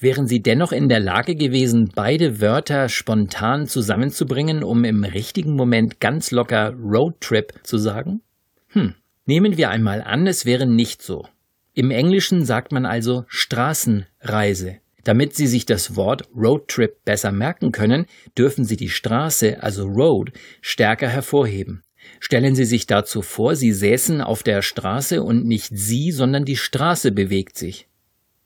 [0.00, 6.00] Wären Sie dennoch in der Lage gewesen, beide Wörter spontan zusammenzubringen, um im richtigen Moment
[6.00, 8.22] ganz locker Road Trip zu sagen?
[8.68, 8.94] Hm,
[9.26, 11.26] nehmen wir einmal an, es wäre nicht so.
[11.74, 14.78] Im Englischen sagt man also Straßenreise.
[15.06, 20.32] Damit Sie sich das Wort Roadtrip besser merken können, dürfen Sie die Straße, also Road,
[20.60, 21.84] stärker hervorheben.
[22.18, 26.56] Stellen Sie sich dazu vor, Sie säßen auf der Straße und nicht Sie, sondern die
[26.56, 27.86] Straße bewegt sich.